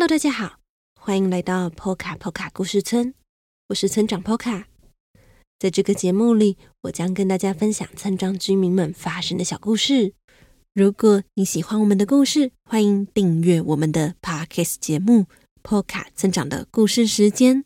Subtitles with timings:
[0.00, 0.60] Hello，大家好，
[0.98, 3.12] 欢迎来到波卡波卡故事村，
[3.68, 4.66] 我是村长波卡。
[5.58, 10.14] 在这个节目里，我将跟大家分享村庄居民们发生的小故事。
[10.72, 15.24] 如果你喜欢我们的故事，欢迎订阅我们的 Podcast 节目
[15.60, 17.58] 《波卡村长的故事时间》。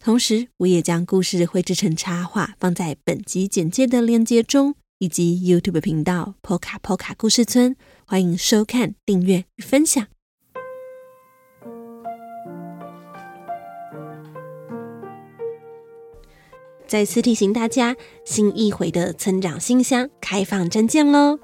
[0.00, 7.74] 同时，我也将故事绘制成插画，放在本集简介的链接中，以及 YouTube 频道波卡波卡故事村。
[8.06, 10.06] 欢迎收看、订阅与分享。
[16.90, 17.94] 再次提醒大家，
[18.24, 21.38] 新一回的村长信箱开放征件喽！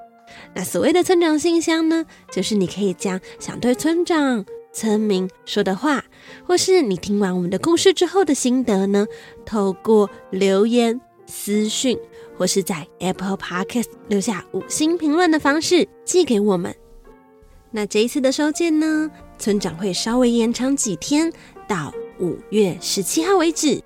[0.56, 6.05] 那所谓的村长信箱呢，就是你可以将想对村长、村民说的话，
[6.44, 9.06] 或是你听完我们的故事之后的心得呢，
[9.44, 11.97] 透过留言、私讯，
[12.36, 16.74] 或是在 Apple Podcast 留下五星评论的方式寄给我们。
[17.70, 19.08] 那这一次的收件呢，
[19.39, 21.33] 村长会稍微延长几天，
[21.69, 23.80] 到五月十七号为止。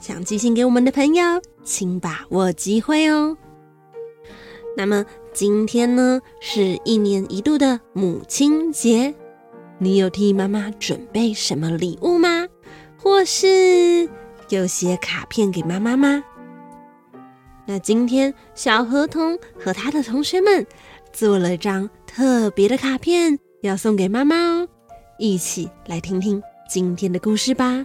[0.00, 3.36] 想寄信给我们的朋友，请把握机会哦。
[4.76, 9.12] 那么今天呢，是一年一度的母亲节，
[9.78, 12.46] 你有替妈妈准备什么礼物吗？
[12.96, 14.08] 或是
[14.50, 16.22] 有写卡片给妈妈吗？
[17.66, 20.66] 那今天小河童和他的同学们
[21.12, 24.68] 做了张特别的卡片，要送给妈妈哦。
[25.18, 27.84] 一起来听听今天的故事吧。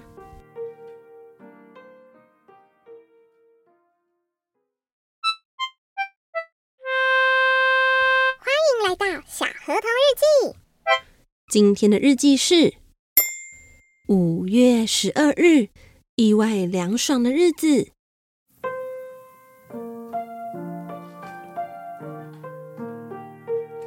[9.66, 10.58] 河童日记，
[11.50, 12.74] 今天的日记是
[14.10, 15.70] 五月十二日，
[16.18, 17.88] 意外凉爽的日子。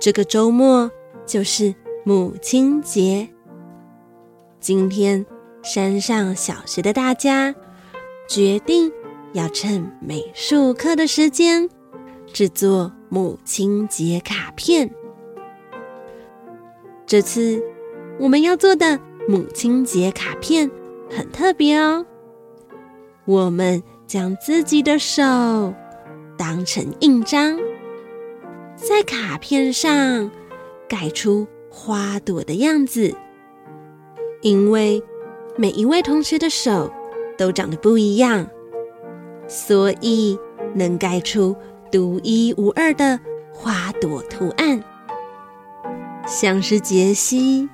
[0.00, 0.90] 这个周末
[1.26, 1.74] 就是
[2.06, 3.28] 母亲节。
[4.58, 5.26] 今天
[5.62, 7.54] 山上小学的大家
[8.26, 8.90] 决定
[9.34, 11.68] 要趁美术课的时间
[12.32, 14.90] 制作母亲节卡片。
[17.06, 17.62] 这次
[18.18, 20.68] 我们要做的母亲节卡片
[21.08, 22.04] 很特别哦。
[23.24, 25.22] 我们将自己的手
[26.36, 27.56] 当成印章，
[28.74, 30.30] 在卡片上
[30.88, 33.14] 盖出花朵的样子。
[34.42, 35.02] 因为
[35.56, 36.92] 每一位同学的手
[37.38, 38.46] 都长得不一样，
[39.46, 40.38] 所以
[40.74, 41.54] 能盖出
[41.90, 43.18] 独一无二的
[43.52, 44.82] 花朵图案。
[46.26, 47.68] 像是杰西，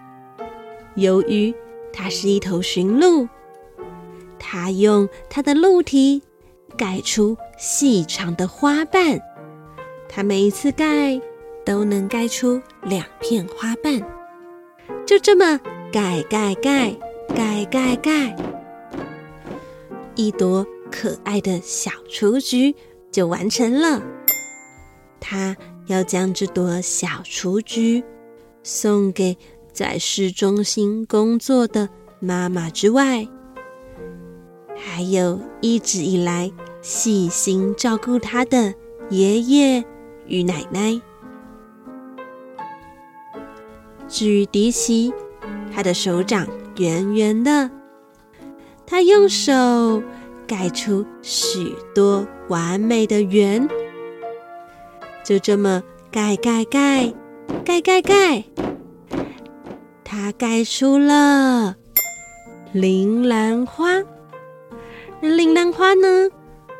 [0.94, 1.54] 由于
[1.90, 3.26] 它是一头驯鹿，
[4.38, 6.22] 它用它的鹿蹄
[6.76, 9.18] 盖出细长的花瓣，
[10.06, 11.18] 它每一次盖
[11.64, 14.02] 都能盖出两片花瓣，
[15.06, 15.58] 就这么
[15.90, 16.94] 盖盖盖
[17.34, 18.36] 盖盖盖，
[20.14, 22.74] 一朵可爱的小雏菊
[23.10, 24.02] 就完成了。
[25.18, 28.04] 它要将这朵小雏菊。
[28.62, 29.36] 送给
[29.72, 31.88] 在市中心工作的
[32.20, 33.26] 妈妈之外，
[34.76, 36.50] 还有一直以来
[36.80, 38.74] 细心照顾她的
[39.10, 39.84] 爷爷
[40.26, 41.00] 与奶奶。
[44.08, 45.12] 至于迪奇，
[45.74, 46.46] 他的手掌
[46.76, 47.70] 圆圆的，
[48.86, 50.02] 他用手
[50.46, 53.66] 盖出许多完美的圆，
[55.24, 57.12] 就这么盖盖盖。
[57.64, 58.44] 盖盖盖，
[60.02, 61.76] 它盖出了
[62.72, 64.02] 铃兰花。
[65.20, 66.28] 铃兰花呢，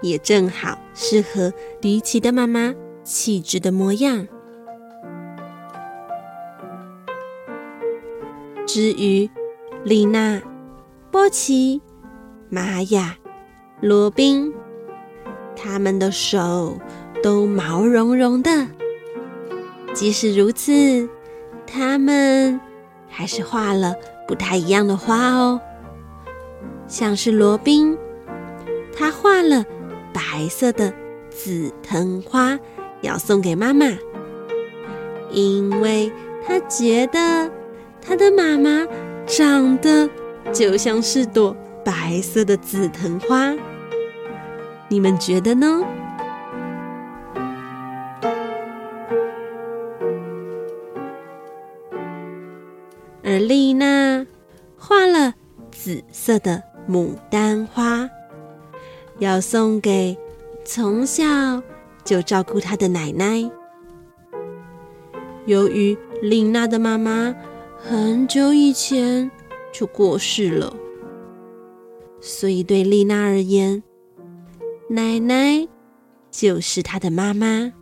[0.03, 2.75] 也正好适合迪奇的妈妈
[3.05, 4.27] 气质的模样。
[8.67, 9.31] 至于
[9.85, 10.43] 丽娜、
[11.11, 11.81] 波奇、
[12.49, 13.17] 玛雅、
[13.81, 14.53] 罗宾，
[15.55, 16.77] 他们的手
[17.23, 18.67] 都毛茸茸的。
[19.93, 21.09] 即使如此，
[21.67, 22.61] 他们
[23.09, 23.95] 还是画了
[24.27, 25.61] 不太一样的花哦。
[26.89, 27.97] 像是罗宾，
[28.97, 29.65] 他画了
[30.13, 30.93] 白色的
[31.31, 32.59] 紫藤花，
[33.01, 33.87] 要送给妈妈，
[35.31, 36.11] 因为
[36.47, 37.51] 他觉得
[38.01, 38.87] 他的妈妈
[39.27, 40.09] 长得
[40.53, 43.55] 就像是朵白色的紫藤花。
[44.89, 45.83] 你们觉得呢？
[53.33, 54.27] 而丽娜
[54.77, 55.33] 画了
[55.71, 58.07] 紫色的牡丹花，
[59.21, 60.19] 要送给
[60.67, 61.25] 从小
[62.05, 63.51] 就照顾她的奶奶。
[65.47, 67.35] 由于丽娜的妈妈
[67.79, 69.31] 很久以前
[69.73, 70.77] 就过世了。
[72.21, 73.83] 所以对丽娜而言，
[74.91, 75.67] 奶奶
[76.31, 77.73] 就是她的妈妈。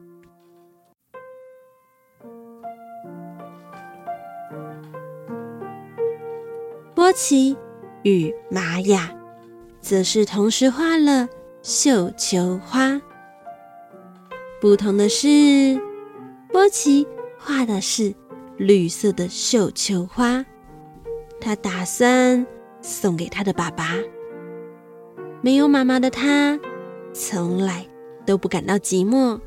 [7.11, 7.57] 波奇
[8.05, 9.13] 与玛雅
[9.81, 11.29] 则是同时画了
[11.61, 13.01] 绣球花。
[14.61, 15.27] 不同的是，
[16.53, 17.05] 波奇
[17.37, 18.15] 画的是
[18.57, 20.47] 绿色的绣球花，
[21.41, 22.47] 他打算
[22.81, 23.97] 送给他的爸爸。
[25.43, 26.61] 没有妈妈的他，
[27.13, 27.85] 从来
[28.25, 29.41] 都不感到寂寞，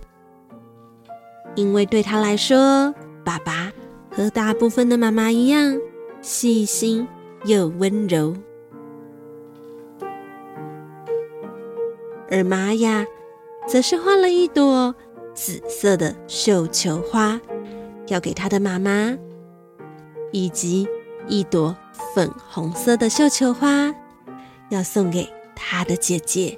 [1.56, 2.94] 因为对他来说，
[3.24, 3.72] 爸爸
[4.12, 5.80] 和大部分的妈妈一样
[6.22, 7.08] 细心
[7.46, 8.36] 又温柔。
[12.32, 13.06] 而玛雅
[13.68, 14.96] 则是画了一朵
[15.34, 17.40] 紫色的绣球花，
[18.08, 19.18] 要给她的妈妈，
[20.32, 20.88] 以及
[21.28, 21.76] 一朵
[22.16, 23.94] 粉红色的绣球花，
[24.70, 26.58] 要送给她的姐姐。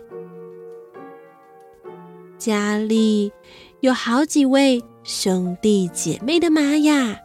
[2.37, 3.33] 家里
[3.79, 7.19] 有好几位兄弟姐妹的玛雅，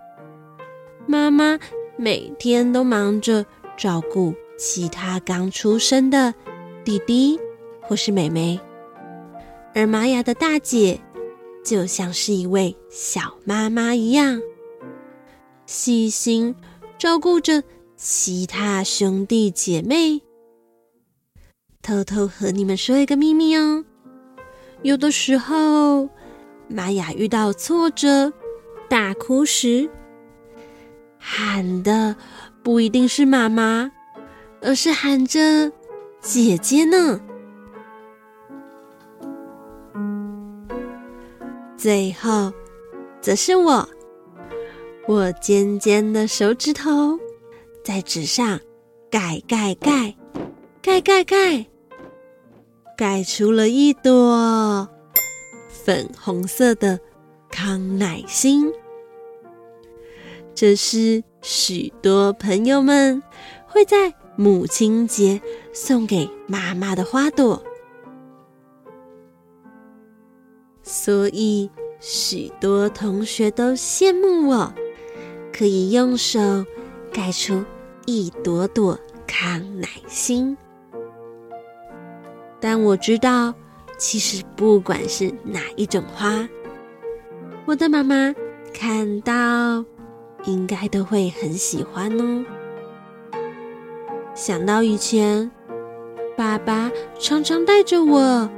[1.06, 1.58] 妈妈
[2.02, 3.44] 每天都忙着
[3.76, 6.32] 照顾其他刚出生的
[6.82, 7.38] 弟弟
[7.82, 8.58] 或是妹妹，
[9.74, 10.98] 而玛雅的大姐。
[11.62, 14.40] 就像是一位小妈妈一样，
[15.66, 16.56] 细心
[16.96, 17.62] 照顾着
[17.98, 20.22] 其他兄弟姐妹。
[21.82, 23.84] 偷偷和你们说一个秘密哦，
[24.80, 26.08] 有的时候
[26.66, 28.32] 玛雅遇到挫折、
[28.88, 29.90] 大哭时，
[31.22, 32.16] 喊的
[32.62, 33.92] 不一定是妈妈，
[34.62, 35.70] 而是喊着
[36.20, 37.20] 姐姐呢。
[41.76, 42.52] 最后，
[43.20, 43.88] 则是我，
[45.06, 47.18] 我尖尖的手指头
[47.84, 48.58] 在纸上
[49.10, 50.14] 盖盖盖
[50.82, 51.66] 盖盖盖，
[52.96, 54.88] 盖出了一朵
[55.68, 56.98] 粉红色的
[57.50, 58.70] 康乃馨。
[60.54, 63.22] 这是许多朋友们
[63.66, 65.40] 会在母亲节
[65.72, 67.62] 送给妈妈的花朵。
[70.82, 71.70] 所以，
[72.00, 74.72] 许多同学都羡慕我，
[75.52, 76.40] 可以用手
[77.12, 77.64] 盖出
[78.06, 80.56] 一朵朵康乃馨。
[82.58, 83.54] 但我知道，
[83.96, 86.48] 其实不管是哪一种花，
[87.66, 88.34] 我的妈妈
[88.74, 89.84] 看到
[90.44, 92.44] 应该都会很喜欢哦。
[94.34, 95.50] 想到以前，
[96.36, 98.50] 爸爸常常带着我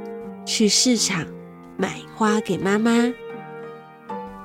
[0.45, 1.25] 去市场。
[1.75, 3.11] 买花给妈妈，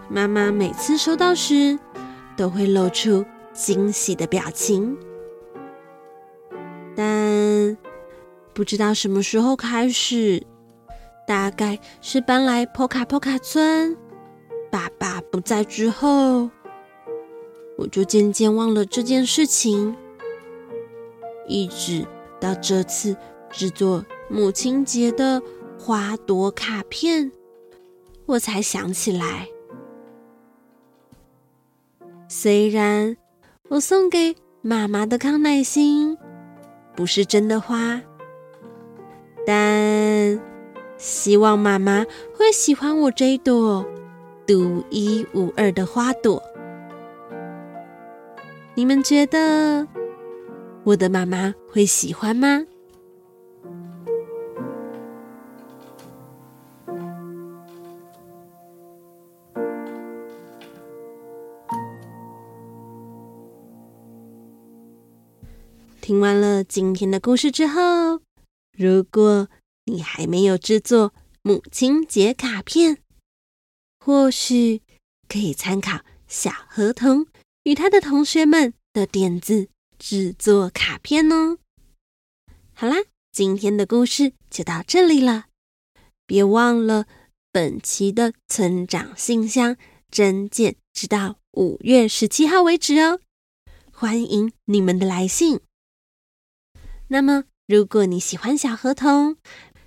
[0.08, 1.78] 妈妈每次收到时
[2.38, 4.96] 都会露出惊喜的表情。
[6.96, 7.76] 但
[8.54, 10.42] 不知道什么时候开始，
[11.26, 13.94] 大概是搬来波卡波卡村，
[14.70, 16.50] 爸爸不在之后，
[17.78, 19.96] 我就渐渐忘了这件事情，
[21.46, 22.04] 一直
[22.38, 23.16] 到这次
[23.50, 25.40] 制作母亲节的。
[25.80, 27.30] 花朵卡片，
[28.26, 29.48] 我才想起来。
[32.28, 33.16] 虽然
[33.68, 36.18] 我送给妈妈的康乃馨
[36.96, 38.02] 不是真的花，
[39.46, 40.38] 但
[40.96, 42.04] 希望妈妈
[42.34, 43.86] 会喜欢我这一朵
[44.48, 46.42] 独一无二的花朵。
[48.78, 49.88] 你们觉得
[50.84, 52.64] 我的妈妈会喜欢吗？
[66.00, 68.20] 听完了今天的故事之后，
[68.76, 69.48] 如果
[69.86, 72.98] 你还没有制作母亲节卡片，
[73.98, 74.82] 或许
[75.28, 77.26] 可以参考小河童
[77.68, 81.58] 与他的同学们的点子制作卡片哦。
[82.72, 82.96] 好啦，
[83.30, 85.48] 今天的故事就到这里了，
[86.24, 87.04] 别忘了
[87.52, 89.76] 本期的村长信箱
[90.10, 93.20] 征件直到五月十七号为止哦，
[93.92, 95.60] 欢迎你们的来信。
[97.08, 99.36] 那么，如果你喜欢小河童，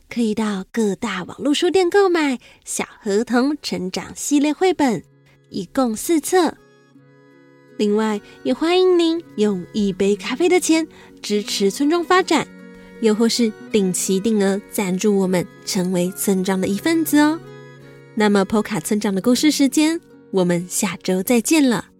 [0.07, 5.01] 可以到各大网络书店购买《小河童成长系列绘本》，
[5.49, 6.55] 一共四册。
[7.81, 10.87] 另外，也欢迎您用一杯咖啡的钱
[11.19, 12.47] 支持村庄发展，
[12.99, 17.39] 又或是定期定额赞助我们，成为村庄的一份子哦。
[18.13, 21.90] 那么，，PO 卡村长的故事时间，我们下周再见了。